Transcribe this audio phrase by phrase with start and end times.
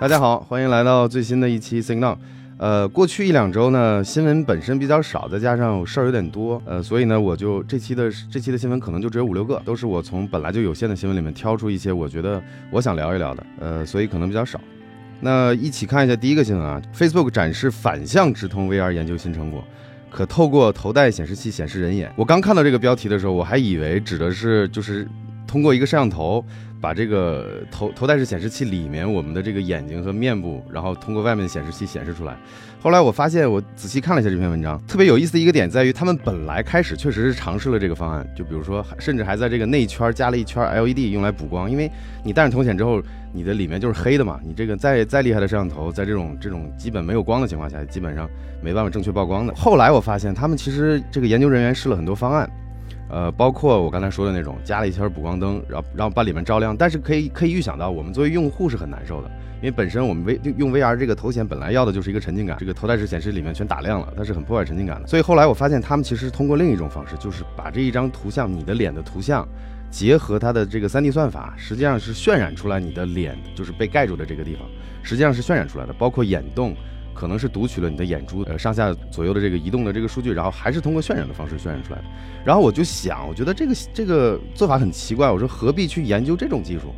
[0.00, 2.16] 大家好，欢迎来到最新的一期 Sing Now。
[2.56, 12.40] 呃，过去一两周呢，新闻本身比较少，再加上事儿有点多，呃，所以呢，我就这期的这期的新闻可能就只有五六个，都是我从本来就有限的新闻里面挑出一些我觉得
[12.70, 14.60] 我想聊一聊的，呃，所以可能比较少。
[15.18, 19.64] 那一起看一下第一个新闻啊，Facebook 展示反向直通 VR 研究新成果，
[20.10, 22.08] 可透过头戴显示器显示人眼。
[22.14, 25.08] 我刚看到这个标题的时候，我还以为指的是就是
[25.48, 26.44] 通过一个摄像头。
[26.80, 32.36] 把这个头头戴式显示器里面我们的这个眼睛和面部，然后通过外面的显示器显示出来。
[32.80, 41.90] 后来我发现，我仔细看了一下这篇文章，特别有意思的一个点在于，他们本来开始确实是尝试了这个方案，就比如说，甚至还在这个内圈加了一圈 LED 用来补光，因为
[42.22, 48.30] 你戴上头显之后，你的里面就是黑的嘛，你这个再再厉害的摄像头，在这种这种基本没有光的情况下，基本上
[48.62, 49.52] 没办法正确曝光的。
[49.56, 52.48] 后来我发现，他们其实这个研究人员试了很多方案。
[53.10, 56.76] 呃，包括我刚才说的那种，加了一圈补光灯，然后然后把里面照亮。
[56.76, 65.06] 但是可以可以预想到，我们作为用户是很难受的，因为本身我们 V 用 VR 这个头显本来要的就是一个沉浸感，这个头戴式显示里面全打亮了，它是很破坏沉浸感的。
[65.06, 69.48] 所以后来我发现，他们其实是通过另一种方式，就是把这一张图像，你的脸的图像，
[69.90, 74.62] 结合它的这个 3D 算法，实际上是渲染出来你的脸就是被盖住的这个地方，
[75.02, 76.74] 实际上是渲染出来的，包括眼动。
[77.18, 82.04] 可能是读取了你的眼珠呃上下左右的这个移动的这个数据，然后还是通过渲染的方式渲染出来的。
[82.44, 86.94] 然后我就想，我觉得这个这个做法很奇怪，我说何必去研究这种技术？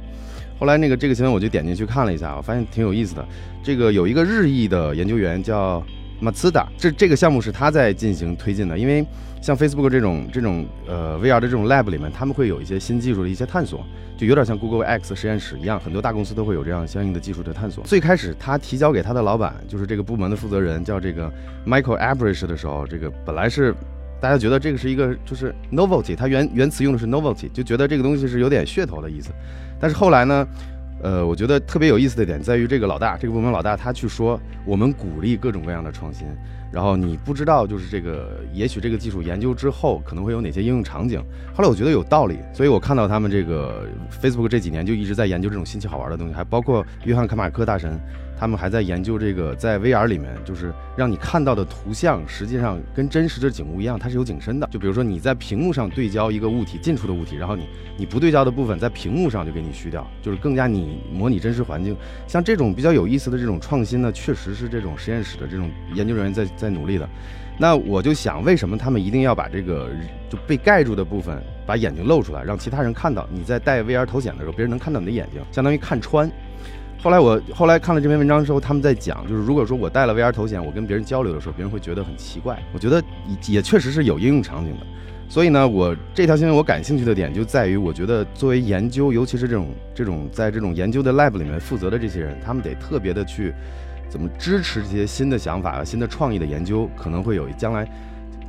[0.58, 3.26] 后来那个这个新闻我就点进去看了一下，我发现挺有意思的。
[3.62, 5.82] 这个有一个日裔的研究员叫。
[6.20, 9.04] 马自达，这这个项目是他在进行推进的，因为
[9.40, 13.82] 像 Facebook 这种这种呃 VR 的这种 lab 里面，他们会有一些新技术的一些探索，
[14.18, 17.82] 就有点像 Google X 实验室一样，很多大公司都会有这样相应的技术的探索。
[17.84, 21.32] 最开始他提交给他的老板，就是这个部门的负责人，叫这个
[21.66, 23.74] Michael Abrish 的时候，这个本来是
[24.20, 29.30] 大家觉得这个是一个就是 novelty，他原原词用的是 novelty，就觉得这个东西是有点噱头的意思，
[29.80, 30.46] 但是后来呢？
[31.02, 36.26] 呃，我觉得特别有意思的点在于，这个老大，这个部门老大，他去说我们鼓励各种各样的创新。
[36.72, 41.20] 然后你不知道，就是这个，也许这个技术研究之后可能会有哪些应用场景。
[41.52, 43.86] 后来我觉得有道理，所以我看到他们这个
[44.22, 47.98] Facebook 这几年就一直在研究这种新奇好玩的东西，还包括约翰卡马克大神。
[48.40, 54.66] 他们还在研究这个，在 VR 里面，就是让你看到的图像实际上跟真实的景物一样，它是有景深的。
[54.68, 57.68] 就比如说你在屏幕上对焦一个物体近处的物体，然后你
[57.98, 61.94] 你不对焦的部分在屏幕上就给你虚掉，就是更加你模拟真实环境。
[62.26, 67.06] 像这种比较有意思的这种创新呢，确实是这种实验室的这种研究人员在在努力的。
[67.58, 69.90] 那我就想，为什么他们一定要把这个
[70.30, 73.28] 就被盖住的部分把眼睛露出来，让其他人看到？
[73.30, 76.32] 你在戴 VR 头显的时候，别人能看到你的眼睛，相当于看穿。
[77.02, 82.62] 后来我后来看了这篇文章之后，他们在讲，就是如果说我戴了 VR 头显，我跟别人交流的时候，别人会觉得很奇怪。
[82.74, 84.86] 我觉得也也确实是有应用场景的。
[85.26, 93.54] 所以呢，我这条新闻我感兴趣的点就在于，我觉得作为研究，尤其是这种这种在这种研究的 lab 里面负责的这些人，他们得特别的去
[94.06, 97.88] 怎么支持这些新的想法、新的创意的研究，可能会有将来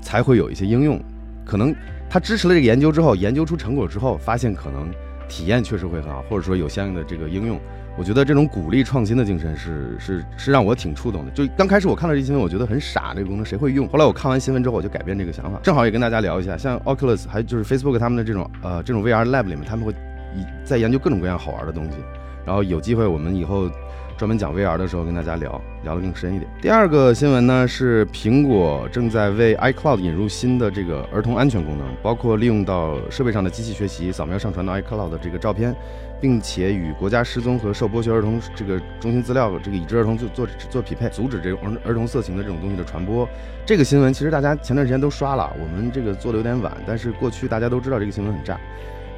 [0.01, 1.01] 才会有一些应用。
[1.45, 1.73] 可能
[2.09, 4.91] 他支持了这个研究之后，研究出成果之后，发现可能
[5.29, 7.57] 体验确实会很好，或者说有相应的这个应用。
[7.97, 11.31] 我觉得这种鼓励创新的精神是是是让我挺触动的。
[11.31, 13.87] 就刚开始我看到这新闻，我觉得很傻，这个功能谁会用？
[13.89, 15.59] 后来我看完新闻之后，我就改变这个想法。
[15.61, 19.91] 正好也跟大家聊一下，像 Oculus 还就是 Facebook 他们的这种呃这种 VR lab 里面，他们会
[20.35, 21.97] 以在研究各种各样好玩的东西。
[22.45, 23.69] 然后有机会我们以后。
[24.17, 26.49] 专门讲 VR 的时候跟大家聊聊得更深一点。
[26.61, 35.75] 第二个新闻呢是苹果正在为 iCloud 引入新的这个儿童安全功能，包括利用到设备上的机器学习，扫描上传到 iCloud 的这个照片，
[36.19, 43.27] 并且与国家失踪和受剥削儿童这个中心资料这个已知儿童做做做匹配，阻止这种儿童色情的这种东西的传播。
[43.65, 48.59] 这个新闻其实大家前段时间都刷了，我们这个做的有点晚，但是过去大家都知道这个新闻很炸。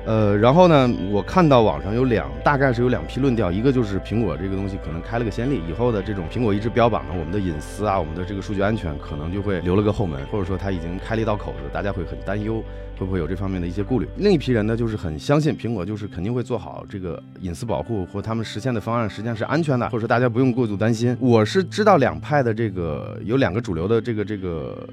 [0.06, 12.62] 呃，然后呢，我看到网上有两，大概是有两批论调，一个就是苹果这个东西可能开了个先例，以后的这种苹果一直标榜的我们的隐私啊，我们的这个数据安全，可能就会留了个后门，或者说它已经开了一道口子，大家会很担忧，
[13.00, 14.06] 会不会有这方面的一些顾虑？
[14.18, 21.16] 另一批人呢，就是很相信苹果，就是肯定会做好这个隐私保护，或他们实现的方案实际上是安全的，或者说大家不用过度担心。
[21.22, 24.86] 我是知道两派的这个有两个主流的这个这个。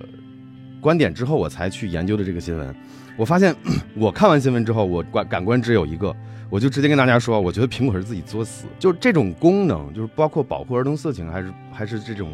[0.80, 2.74] 观点之后，我才去研究的这个新闻。
[3.16, 3.54] 我发现，
[3.94, 6.14] 我看完新闻之后，我感感官只有一个，
[6.48, 8.64] 我就直接跟大家说，我觉得苹果是自己作死。
[8.78, 12.32] 就是这种功能，就是包括保护儿童色情，还是还是这种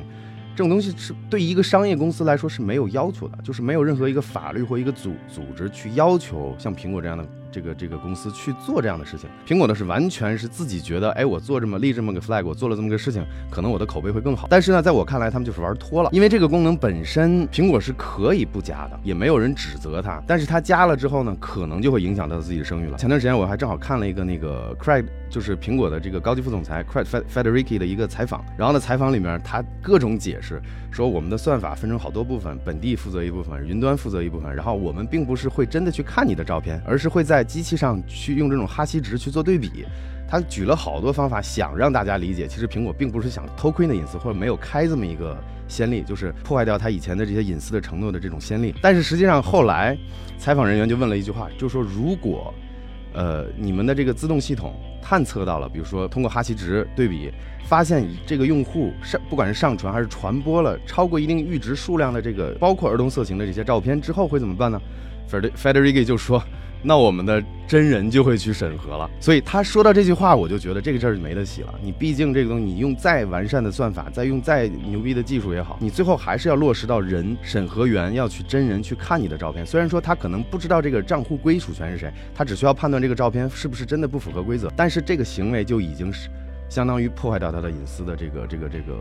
[0.54, 9.28] 这种东西，是对一个商业公司来说是没有要求的，就是没有任何一个法律或一个组组织去要求像苹果这样的这个这个公司去做这样的事情。
[9.46, 14.46] 苹果呢是完全是自己觉得，哎，我做这么立这么个 flag，我做了这么个事情，可能我的口碑会更好。
[14.50, 20.22] 但是呢，在我看来，他们就是玩脱了，因为这个功能本身苹果是可以不加的，也没有人指责他。
[20.26, 22.96] 但是他加了之后呢，可能就会影响到自己的声誉了。
[22.98, 30.60] 前段时间我还正好看了一个那个 Craig，就是苹果的这个高级副总裁 Craig Federici 的一个采访，然后呢，采访里面他各种解释，
[30.90, 39.84] 说我们的算法分成好多部分，本地负责一部分，云端负责一部分，然后我们并不是会真的去看你的照片，而是会在在机器上去用这种哈希值去做对比。
[40.28, 45.38] 他举了好多方法，想让大家理解，其实苹果并不是想偷窥你的隐私，或者没有开这么一个
[45.68, 48.74] 先例，就是破坏掉他以前的这些隐私的承诺的这种先例。
[48.82, 49.96] 但是实际上后来，
[50.36, 52.52] 采访人员就问了一句话，就说如果，
[53.12, 57.30] 呃，你们的这个自动系统探测到了，比如说通过哈希值对比，
[57.64, 64.80] 发现这个用户上不管是上传还是传播了超过一定阈值数量的这个包括儿童色情的这些照片之后会怎么办呢
[65.30, 66.42] ？Federici 就说。
[66.82, 71.74] 那我们的真人就会去审核了，所以他说到这句话，我就觉得这个事儿就没得洗了。
[71.82, 79.66] 你毕竟这个东西，你用再完善的算法，再用再牛逼的技术也好，你最后还是要落实到人审核员要去真人去看你的照片。
[79.66, 86.28] 虽然说他可能不知道这个账户归属权是谁，他只需要判断这个照片是不是真的不符合规则，但是这个行为就已经是
[86.68, 88.94] 相当于破坏掉他的隐私的这个这个这个，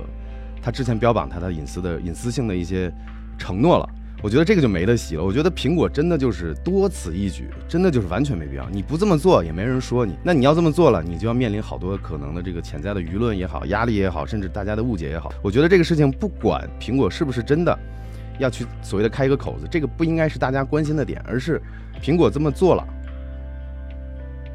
[0.60, 2.92] 他之前标榜他的隐私的隐私性的一些
[3.38, 3.88] 承诺了。
[4.26, 5.24] 我觉得这个就没得洗了。
[5.24, 8.68] 我觉得苹果真的就是多此一举，真的就是完全没必要。
[8.72, 15.32] 你不这么做也没人说你，那你要这么做了，你就要面临好多可能的这个潜在的舆论也好、压力也好，甚至大家的误解也好。
[15.44, 17.78] 我觉得这个事情不管苹果是不是真的
[18.40, 21.62] 要去所谓的开一个口子，这个不应该是大家关心的点，而是
[22.02, 22.84] 苹果这么做了，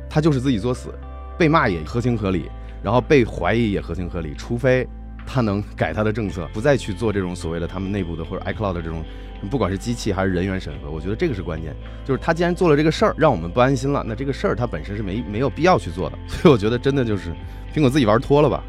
[0.09, 0.93] 他就是自己作死，
[1.39, 2.51] 被骂也合情合理，
[2.83, 4.85] 然后被怀疑也合情合理，除非
[5.25, 9.05] 他能改他的政策，不再去做这种所谓的他们内部的或者 iCloud 的这种。
[9.49, 11.75] 不管是机器还是人员审核，我觉得这个是关键。
[12.05, 16.19] 就是他既然做了这个事儿，让我们不安心了，那这个事儿他本身是没没有必要去做的。
[16.29, 17.31] 所以我觉得真的就是
[17.75, 18.63] 苹果自己玩脱了吧，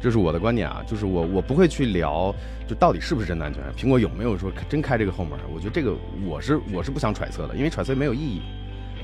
[0.00, 0.82] 这是我的观点啊。
[0.86, 2.34] 就是我我不会去聊，
[2.66, 5.38] 就到底是不是真的安全，苹果有没有说真开这个后门？
[5.54, 5.96] 我觉得这个
[6.26, 8.42] 我是我是不想揣测的，因为揣测没有意义。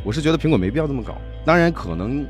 [0.03, 1.17] 我是觉得苹果没必要这么搞。
[1.45, 2.27] 当然可能。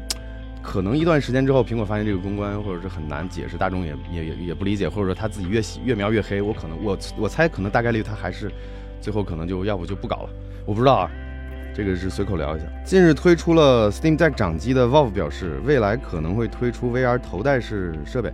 [0.64, 6.40] 可能一段时间之后，苹果发现这个公关或者是很难解释，大众也也也也不理解，或者说他自己越越描越黑。
[6.40, 8.50] 我可能我我猜可能大概率他还是
[8.98, 10.30] 最后可能就要不就不搞了，
[10.64, 11.10] 我不知道啊，
[11.74, 12.64] 这个是随口聊一下。
[12.82, 18.32] 近日推出了 Steam Deck 掌机的 Valve 表示，未来可能会推出 VR 头戴式设备。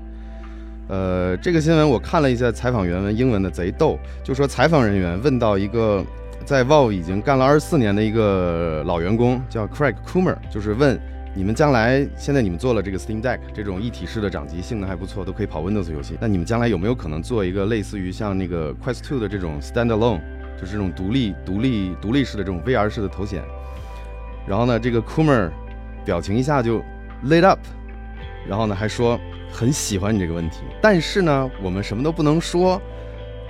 [0.89, 6.05] 呃，这个新闻我看了一下采访原文，英文的贼逗，就说采访人员问到一个
[6.45, 10.97] 在 Valve 已经干了二十四年的一个老员工，叫 Craig Coomer，就是问。
[11.33, 16.19] 你们将来现在你们做了这个 Steam Deck 这种一体式的掌机，性能还不错，都可以跑 Windows 游戏。
[16.21, 20.21] 那你们将来有没有可能做一个类似于像那个 Quest 2的这种 Standalone，
[20.59, 23.45] 就是这种独立、独立、独立式的这种 VR 式的头显？
[24.45, 25.51] 然后呢，这个 Coomer
[26.05, 26.83] 表情一下就
[27.25, 27.61] lit up，
[28.49, 29.17] 然后呢还说
[29.53, 32.83] 很喜欢你这个问题，但是呢我们什么都不能说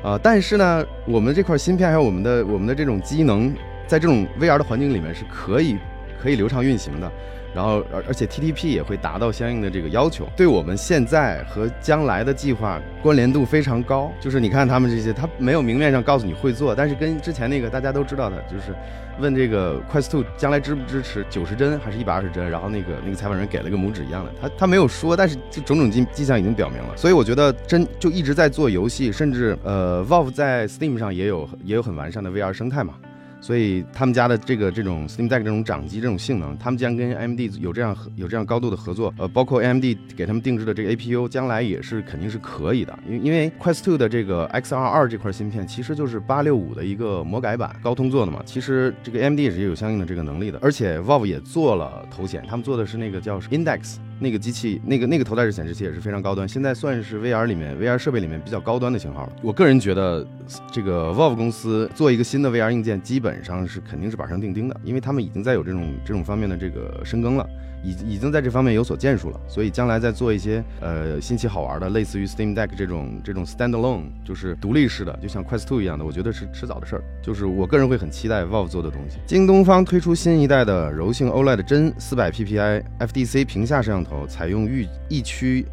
[0.02, 0.20] 啊。
[0.22, 3.54] 但是呢我们这块芯片还有我们的我们的这种机能，
[3.86, 5.78] 在这种 VR 的环境里面是可以
[6.20, 7.10] 可以流畅运行的。
[7.54, 14.12] 然后，而而且 TTP 也会达到相应的这个要求，对我们现在和将来的计划关联度非常高。
[14.20, 18.74] 就是你看他们这些，他没有明面上告诉你会做，但是跟之前那个大家都知道的，就是
[19.18, 26.96] 问这个 Quest Two 将来支不支持九十帧还是一百二十帧，然后那个那个采访人给了个拇指一样的，他他没有说，但是这种种迹迹象已经表明了。
[26.96, 32.94] 所以我觉得真就一直在做游戏，甚至呃 Valve 在 Steam 上也有也有很完善的 VR 生态嘛。
[33.40, 39.84] 所以他们家的这个这种 Steam Deck 这种掌机这种性能，他们既然跟 AMD 有这样有这样高度的合作，呃，包括 AMD
[40.14, 42.98] 给他们定制的这个 APU，将来也是肯定是可以的。
[43.08, 48.42] 因因为 Quest 2的这个 XR2 这块芯片其实就是八六五的一个魔改版，高通做的嘛。
[48.44, 53.96] 其实这个 AMD 也是有相应的这个能力的，而且 Valve 也做了头显，他们做的是那个叫 Index。
[54.20, 59.32] 那个机器，那个那个头戴式显示器也是非常高端，现在算是 VR 里面 VR 设备里面比较高端的型号了。
[59.42, 60.24] 我个人觉得，
[60.70, 67.48] 这个 Valve 公司做一个新的 VR 硬件，基本上是肯定是板上钉钉的，因为他们已经在有这种这种方面的这个深耕了。
[67.82, 77.02] 已已经在这方面有所建树了，所以将来再做一些呃新奇好玩的，类似于 Steam Deck 这种这种 standalone，就是独立式的，就像 Quest 2一样的，我觉得是迟早的事儿。
[77.22, 79.18] 就是我个人会很期待 Valve 做的东西。
[79.26, 85.64] 京东方推出新一代的柔性 OLED 真四百 PPI FDC 屏下摄像头，采用预一区，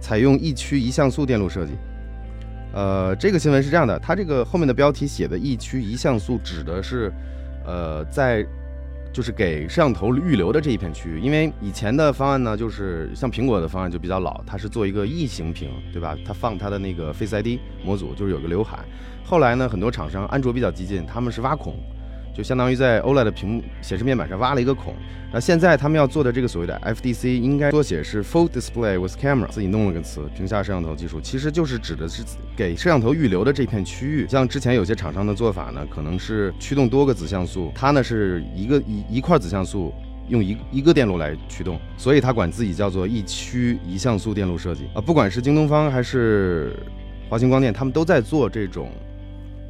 [0.00, 1.72] 采用一区一像素电路设计。
[2.74, 7.10] 呃，这个新闻是这样的，它这个后面的标题写的一区一像素指的是，
[7.64, 8.46] 呃，在。
[9.12, 16.16] 就是给摄像头预留的这一片区域，因为以前的方案呢，就是像苹果的方案就比较老，它是做一个异形屏，对吧？
[16.24, 18.78] 它放它的那个 Face ID 模组，就是有个刘海。
[19.24, 21.74] 后来呢，很多厂商安卓比较激进，他们是挖孔。
[22.38, 24.94] 就相当于在 OLED 屏幕显示面板上挖了一个孔。
[25.32, 32.22] 那现在他们要做的这个所谓的 FDC，应该缩写是 Full Display with Camera，自己弄了个词，屏下摄像头技术，其实就是指的是
[32.56, 34.24] 给摄像头预留的这片区域。
[34.28, 39.92] 像之前有些厂商的做法呢，可能是驱动多个子像素，它呢是一个一一块子像素
[40.28, 45.00] 用一一个电路来驱动，所以它管自己叫做一区一像素电路设计啊。
[45.00, 46.72] 不管是京东方还是
[47.28, 48.92] 华星光电，他们都在做这种。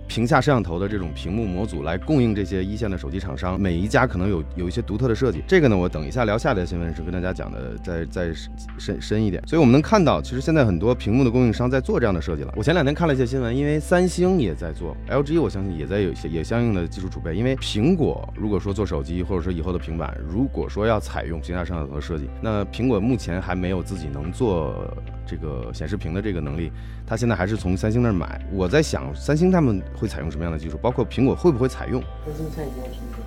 [0.08, 5.44] 屏下摄像头的这种屏幕模组来供应这些一线的手机厂商，每一家可能有有一些独特的设计。
[5.46, 8.32] 这个呢，我等一下聊下一条新闻时跟大家讲的再再
[8.78, 9.42] 深深一点。
[9.46, 12.52] 所以我们能看到，其实现在很多屏幕的供应商在做这样的设计了。
[12.56, 17.36] 我前两天看了一些新闻，因为三星也在做，LG 我相信也在有些也相应的技术储备。
[17.36, 24.74] 因为苹果如果说做手机或者说以后的平板，如果说要采用屏下摄像头的设计，那苹果目前还没有自己能做。
[25.30, 26.72] 这个显示屏的这个能力，
[27.06, 28.40] 它现在还是从三星那儿买。
[28.50, 30.78] 我在想，三星他们会采用什么样的技术？
[30.78, 32.02] 包括苹果会不会采用？
[32.24, 33.24] 三星现在已经有成品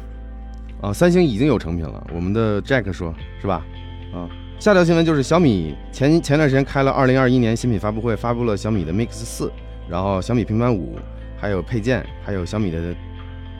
[0.81, 2.07] 啊，三星已经有成品了。
[2.15, 3.65] 我们的 Jack 说，是吧？
[4.13, 9.51] 啊，下条新闻就是小米前前段时间开了二零二一年新品发布会，发布了小米的 Mix 四，
[9.89, 10.97] 然后小米平板五，
[11.37, 12.95] 还有配件，还有小米的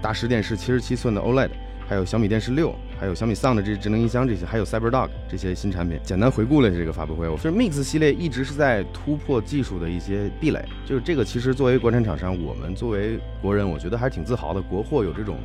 [0.01, 1.49] 大师电视七十七寸的 OLED。
[1.87, 7.27] 还有小米电视六，还有小米 Sound 这些智能音箱，这些还有 CyberDog 这些新产品，简单回顾了一下这个发布会。
[7.27, 14.62] 我觉得 Mix 系列一直是在突破技术的一些壁垒，就是这个其实作为国产厂商，我们作为国人，我觉得还是挺自豪的。
[14.62, 15.38] 国货有这种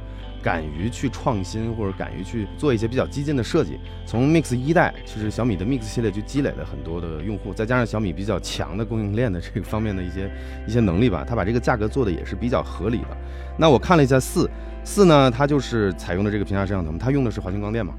[0.43, 3.81] 敢于去创新，或者敢于去做一些比较激进的设计。
[4.05, 10.31] 从 Mix 一代，其实小米的 Mix 系列就积累了很多的用户，再加上小米比较强的供应链的这个方面的一些
[10.69, 13.17] 一些能力吧，它把这个价格做的也是比较合理的。
[13.59, 14.47] 那我看了一下四。
[14.87, 17.93] 四呢，它就是采用的这个屏下摄像头，它用的是华星光电嘛，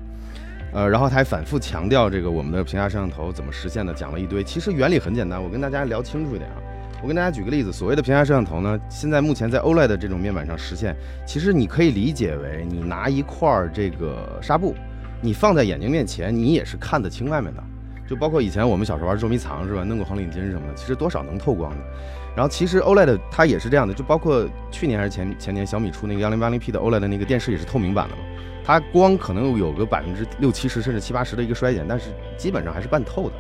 [0.74, 4.42] 呃，然后它还反复强调这个我们的屏下摄像头怎么实现的，讲了一堆。
[4.42, 6.56] 其实原理很简单，我跟大家聊清楚一点啊。
[7.04, 14.74] 我跟大家举个例子，所谓的屏下摄像头呢，现在目前在 OLED 的这种面板上实现，其实你可以理解为你拿一块这个纱布，
[15.22, 17.62] 你放在眼睛面前，你也是看得清外面的。
[18.08, 21.78] 就包括以前我们小时候玩捉迷藏是吧，弄个红领巾什么的，其实多少能透光的。
[22.36, 28.22] 然后其实 OLED 它也是这样的，就包括去年还是前前年小米出那个幺零八零 P 的 OLED 那个电视也是透明版的嘛，
[28.64, 33.36] 它光可能有个百分之六七十甚至七八十的一个衰减，但是基本上还是半透的。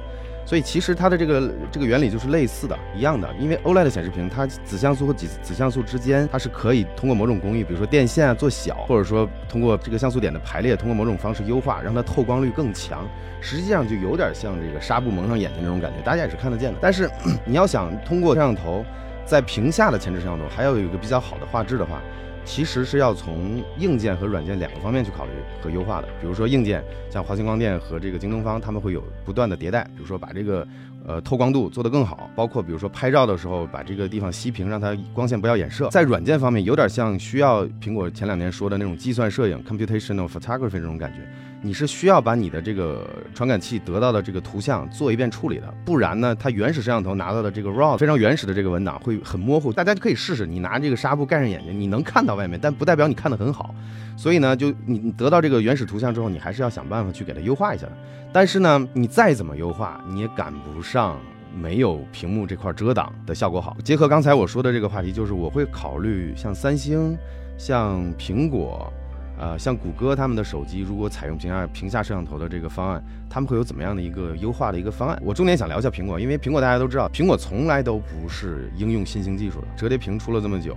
[0.47, 3.29] 所以其实它的这个这个原理就是类似的，一样的。
[3.37, 13.05] 因为 OLED 显示屏，它子像素和子子像素之间，它是可以通过某种工艺，比如说电线啊做小，或者说通过这个像素点的排列，通过某种方式优化，让它透光率更强。
[13.41, 16.79] 实际上就有点像这个纱布蒙上眼睛那种感觉，大家也是看得见的。
[16.81, 17.11] 但是
[17.43, 18.85] 你要想通过摄像头
[19.25, 22.01] 在屏下的前置摄像头还要有一个比较好的画质的话。
[22.47, 26.07] 其实是要从硬件和软件两个方面去考虑和优化的。
[26.21, 29.83] 比如说硬件，像华星光电和这个京东方，他们会有不断的迭代。
[29.95, 30.65] 比如说把这个
[31.05, 35.89] 呃透光度做得更好，包括比如说拍照的时候把这个地方熄屏，让它光线不要衍射。
[35.89, 41.19] 在软件方面，有点像需要苹果前两年说的那种计算摄影 （computational photography） 这种感觉。
[41.59, 49.73] 你是需要把你的这个传感器得到的这个图像做一遍处理的，不然呢，它原始摄像头拿到的这个 RAW 非常原始的这个文档会很模糊。
[49.73, 53.73] 大家可以试试，你拿这个纱布盖上眼睛，你能看到外面，但不代表你看得很好。
[54.17, 57.93] 所以呢，就你你得到这个原始图像之后，你还是要想办法去给它优化一下的。
[58.33, 61.17] 但是呢，你再怎么优化，你也赶不上
[61.55, 63.77] 没有屏幕这块遮挡的效果好。
[63.83, 67.17] 结合刚才我说的这个话题，就是我会考虑像三星、
[67.57, 68.91] 像苹果。
[69.39, 75.21] 呃，像谷歌他们的手机，如果采用屏下屏下摄像头的这个方案，他们会有怎么样的一个优化的一个方案？
[75.23, 79.67] 我重点想聊一下苹果，因为苹果大家都知道，苹果从来都不是应用新兴技术的。
[79.77, 80.75] 折叠屏出了这么久，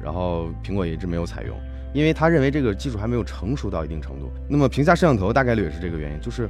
[0.00, 1.58] 然后苹果也一直没有采用，
[1.96, 4.30] 因为他认为这个技术还没有成熟到一定程度。
[4.46, 6.46] 那么屏下摄像头大概率也是这个原因，就是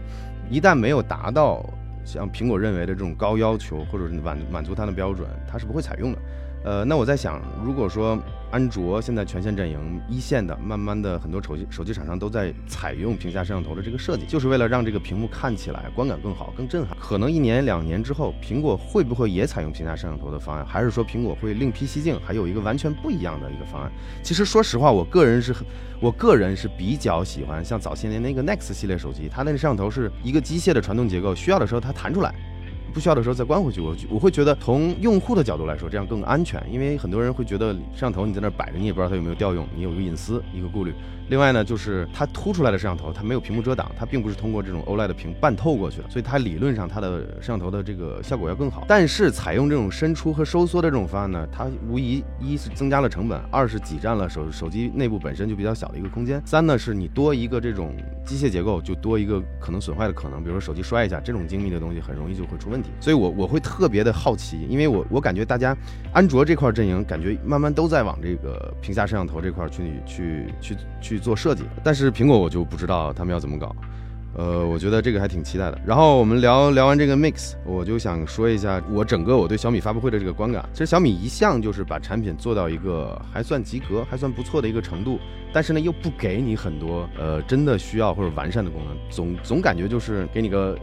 [0.50, 1.64] 一旦没有达到
[2.04, 6.18] 像苹果认为的这种高要求，或者是满满足它的标准，它是不会采用的。
[6.66, 8.20] 呃，那我在想，如果说
[8.50, 16.99] 安卓现在全线阵营一线的，慢慢的很多手机手机厂商都在采用屏下摄像头的这个设计，就是为了让这个屏幕看起来观感更好、更震撼。
[16.99, 23.92] 可能一年两年之后，苹果会不会也采用屏下摄像头的方案，还是说苹果会另辟蹊径，还有一个完全不一样的一个方案？
[24.25, 25.64] 其实说实话，我个人是很，
[26.00, 32.35] 我个人是比较喜欢像早些年那个 Next 系列手机，它那个摄像头是一个机械的传动结构，需要的时候它弹出来。
[32.93, 40.95] 不需要的时候再关回去，我我会觉得从用户的角度来说，这样更安全，因为很多人会觉得摄像头你在那摆着，你也不知道它有没有调用，你有个隐私一个顾虑。
[41.28, 48.85] 另外呢，就是它凸出来的摄像头，它没有屏幕遮挡，它并不是通过这种 OLED 的屏半透过去的，所以它理论上它的摄像头的这个效果要更好。
[48.88, 62.90] 但是采用这种伸出和收缩的这种方案呢，它无疑一是增加了成本，二是挤占了手手机内部本身就比较小的一个空间，三呢是你多一个这种机械结构，就多一个可能损坏的可能，比如说手机摔一下，这种精密的东西很容易就会出问题。
[63.00, 65.76] 所以我我会特别的好奇，因为我我感觉大家
[66.12, 73.75] 安卓这块阵营感觉慢慢都在往这个屏下摄像头这块去去去去去做设计，但是苹果我就不知道他们要怎么搞。
[74.38, 75.80] 呃，我觉得这个还挺期待的。
[75.87, 80.62] 然后我们聊聊完这个 Mix，我就想说一下我整个我对小米发布会的这个观感。
[80.75, 85.18] 其实小米一向就是把产品做到一个还算及格、还算不错的一个程度，
[85.54, 90.78] 但是呢又不给你很多呃真的需要或者完善的功能，总总感觉就是给你个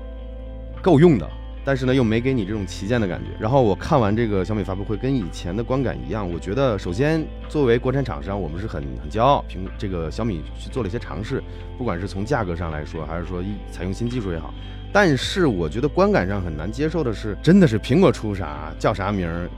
[0.82, 1.30] 够用的。
[1.66, 3.30] 但是呢，又没给你这种旗舰的感觉。
[3.40, 6.30] 然后我看完这个小米发布会，跟以前的观感一样。
[6.30, 11.42] 我觉得，首先作为国产厂商，我们是很很骄傲，凭这个小米去做了一些尝试，
[11.78, 14.54] 不管是从价格上来说，还是说一采用新技术也好。
[14.92, 19.50] 但是我觉得观感上很难接受的是，真的是苹果出啥叫啥名儿，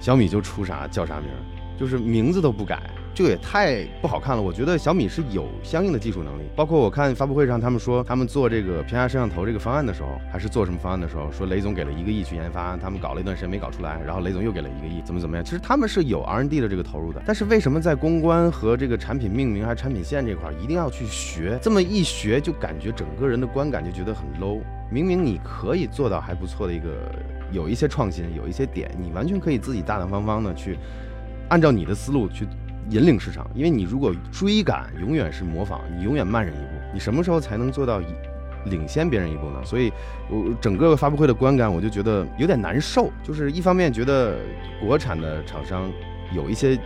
[0.00, 1.38] 小米就出啥叫啥名儿，
[1.78, 2.80] 就是名字都不改。
[3.12, 15.44] 这个也太不好看了，我觉得小米是有相应的技术能力，包括我看发布会上他们说他们做这个屏下摄像头这个方案的时候，还是做什么方案的时候，说雷总给了一个亿去研发，他们搞了一段时间没搞出来，然后雷总又给了一个亿，怎么怎么样？
[15.44, 21.58] 其实他们是有 R&D 的这个投入的，但是为什么在公关和这个产品命名还产品线这块一定要去学？
[21.60, 24.60] 这么一学就感觉整个人的观感就觉得很 low。
[24.90, 27.12] 明明你可以做到还不错的一个，
[27.50, 30.78] 有一些创新，有一些点，你完全可以自己大大方方的去
[31.48, 32.46] 按照你的思路去。
[32.90, 36.72] 引领市场，因为你如果追赶，永远是模仿，你永远慢人一步。
[36.92, 38.02] 你什么时候才能做到
[38.66, 39.60] 领先别人一步呢？
[39.64, 39.92] 所以，
[40.28, 43.08] 我整个发布会的观感，我就觉得有点难受。
[43.22, 44.36] 就是一方面觉得
[44.80, 45.88] 国产的厂商
[46.34, 46.76] 有一些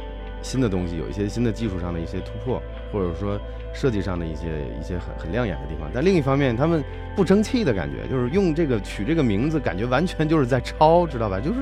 [0.43, 3.41] 新的东西，有一些新的技术上的一些突破，或者说
[3.73, 4.47] 设计上的一些
[4.79, 5.91] 一些很很亮眼的地方。
[5.95, 6.85] 但另一方面，他们
[7.17, 11.41] 不争气的感觉，就是用这个取这个名字，感觉完全就是在抄，知道吧？
[11.41, 11.61] 就是，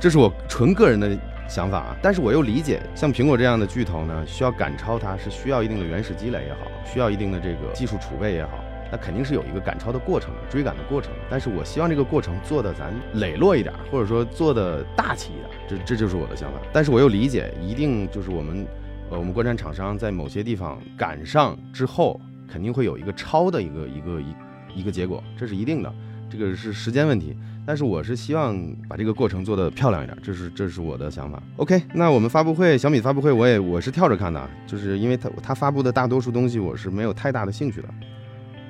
[0.00, 1.14] 这是我纯个人的。
[1.52, 11.12] 想法啊，但是我又理解，像苹果这样的巨头呢，需要赶超它是需要一定的原始积累也好，需要一定的这个技术储备也好，那肯定是有一个赶超的过程，追赶的过程。
[11.28, 12.90] 但是我希望这个过程做的咱
[13.20, 16.58] 磊落一点，或者说做的大气一点，这这就是我的想法。
[16.72, 18.66] 但是我又理解，一定就是我们，
[19.10, 22.18] 呃，我们国产厂商在某些地方赶上之后，
[22.50, 25.92] 肯定会有一个超的一个一个一一个结果，这是一定的，
[26.30, 27.36] 这个是时间问题。
[27.64, 28.56] 但是我是希望
[28.88, 31.40] 把这个过程做得漂亮一点，这是这是我的想法。
[31.56, 37.88] OK，那我们发布会，小米发布会，我也我是跳着看的，就是因为它它发布的大多数东西我是没有太大的兴趣的，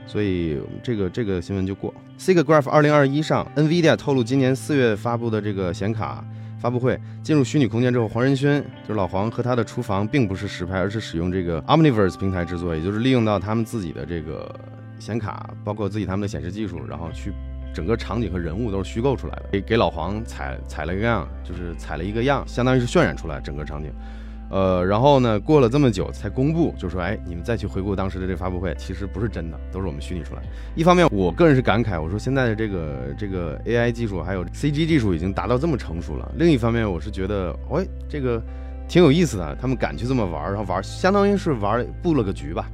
[0.06, 1.92] 所以这个这个新闻就过。
[2.18, 6.22] SIGGRAPH 二零二一上，NVIDIA 透露今年四月发布的这个显卡
[6.60, 14.54] 发布会进入虚拟空间之后，黄仁勋就是老黄和他的厨房并不是实拍，而是使用这个 Omniverse 平台制作，也就是利用到他们自己的这个
[14.98, 17.32] 显卡，包括自己他们的显示技术，然后去。
[17.72, 23.90] 整个场景和人物都是虚构出来的，给给老黄采采了一个样，就是采了一个样，相当于是渲染出来整个场景。
[24.50, 30.42] 呃，然后呢，过了这么久才公布，就说，哎，你们再去回顾当时的这个发布会，其实不是真的，都是我们虚拟出来。
[30.74, 36.30] 一方面，我个人是感慨，我说现在的这个这个 AI 技术还有 CG 技术已经达到这么成熟了。
[36.36, 38.42] 另一方面，我是觉得，喂，这个
[38.86, 42.68] 挺有意思的，他们敢去这么玩，然后玩，相当于是玩布了个局吧。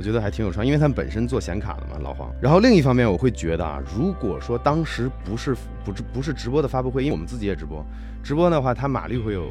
[0.00, 2.32] 我觉得还挺有创意，因为他们本身做显卡的嘛，老黄。
[2.40, 7.84] 然后另一方面，我会觉得啊，如果说当时不是不是不是直播的发布会，因为我们自己也直播，
[8.22, 9.50] 直播的话，它码率会有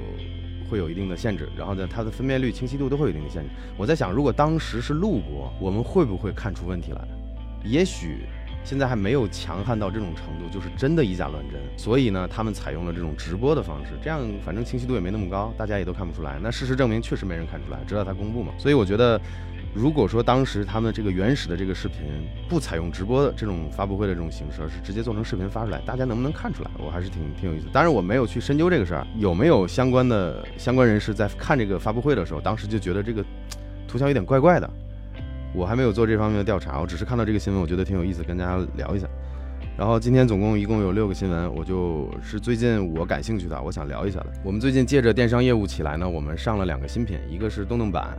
[0.67, 3.49] 会有一定的限制，然后呢，它的分辨率、清晰度都会有一定的限制。
[3.77, 7.07] 我在想，如果当时是录播，我们会不会看出问题来？
[7.63, 8.25] 也许
[8.63, 11.61] 现在还没有强悍到这种程度，就是真的以假乱真。
[11.77, 16.39] 所以呢，他们采用了这种直播的方式，这样反正清晰度也没那么高，大家也都看不出来。
[16.41, 18.51] 那事实证明，确实没人看出来，直到他公布嘛。
[18.57, 19.21] 所以我觉得。
[19.73, 21.99] 如果说当时他们这个原始的这个视频
[22.49, 26.71] 不采用直播的这种发布会的这种形式，而是直接做成视频发出来，大家能不能看出来？
[26.79, 27.67] 我还是挺挺有意思。
[27.71, 33.23] 当然我没有去深究这个事儿，有没有相关的相关人士在看这个发布会的时候，当时就觉得这个
[33.87, 34.69] 图像有点怪怪的。
[35.53, 39.07] 我还没有做这方面的调查，我只是看到这个新闻，我觉得挺有意思，跟大家聊一下。
[39.77, 44.27] 然后今天总共一共有六个新闻，我就是最近我感兴趣的，我想聊一下的。
[44.43, 48.17] 我们最近借着电商业务起来呢，我们上了两个新品，一个是动动版。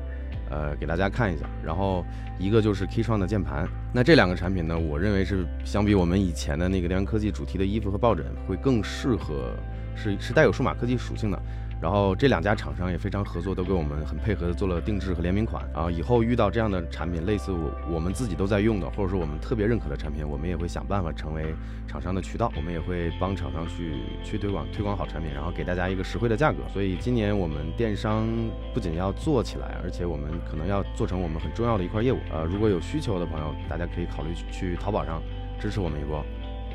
[0.50, 2.04] 呃，给大家看一下，然后
[2.38, 9.54] 一个就是 Key 创的键盘，那这两个产品呢，我认为是相比我们以前的那个联科技主题的衣服和抱枕，会更适合，
[9.94, 11.40] 是是带有数码科技属性的。
[11.80, 15.66] 然后这两家厂商也非常合作，都给我们很配合的做了定制和联名款。
[15.72, 21.54] 啊，以后遇到这样的产品，类似我我们自己都在用的，或者说我们特别认可的产品，我们也会想办法成为
[21.88, 26.58] 厂商的渠道，我们也会帮厂商去去推广推广好产品，然后给大家一个实惠的价格。
[26.72, 28.28] 所以今年我们电商
[28.74, 32.18] 不仅要做起来，而且我们可能要做成我们很重要的一块业务。
[32.30, 35.22] 呃，如果有需求的朋友，大家可以考虑去淘宝上
[35.58, 36.22] 支持我们一波。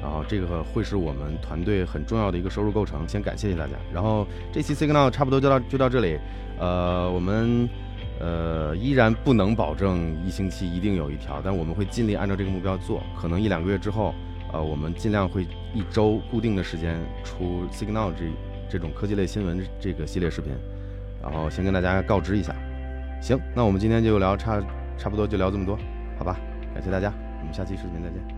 [0.05, 3.73] 然后这个会是我们团队很重要的一个收入构成，先感谢谢大家。
[3.91, 6.19] 然后这期 Signal 差不多就到就到这里，
[6.59, 7.67] 呃，我们
[8.19, 13.01] 呃依然不能保证一星期一定有一条，但我们会尽力按照这个目标做。
[13.19, 14.13] 可能一两个月之后，
[14.53, 15.41] 呃，我们尽量会
[15.73, 18.25] 一周固定的时间出 Signal 这
[18.69, 20.53] 这种科技类新闻这个系列视频，
[21.19, 22.55] 然后先跟大家告知一下。
[23.23, 24.61] 行，那我们今天就聊差
[24.99, 25.75] 差不多就聊这么多，
[26.19, 26.37] 好吧？
[26.75, 28.34] 感谢大家，我们下期视频再见。